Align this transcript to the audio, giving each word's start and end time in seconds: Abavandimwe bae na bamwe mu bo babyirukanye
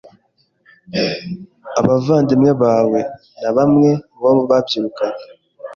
Abavandimwe 1.79 2.51
bae 2.61 3.01
na 3.41 3.49
bamwe 3.57 3.89
mu 4.11 4.19
bo 4.21 4.31
babyirukanye 4.49 5.23